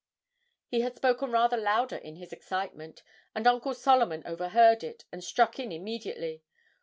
[0.65, 3.03] He had spoken rather louder in his excitement,
[3.35, 6.43] and Uncle Solomon overheard it, and struck in immediately.